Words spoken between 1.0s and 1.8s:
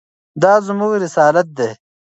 رسالت دی.